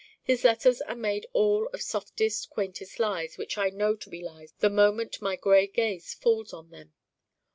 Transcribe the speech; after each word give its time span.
His 0.23 0.43
letters 0.43 0.81
are 0.81 0.95
made 0.95 1.27
all 1.31 1.67
of 1.67 1.83
softest 1.83 2.49
quaintest 2.49 2.97
lies 2.97 3.37
which 3.37 3.55
I 3.59 3.69
know 3.69 3.95
to 3.97 4.09
be 4.09 4.23
lies 4.23 4.51
the 4.57 4.71
moment 4.71 5.21
my 5.21 5.35
gray 5.35 5.67
gaze 5.67 6.15
falls 6.15 6.53
on 6.53 6.71
them. 6.71 6.95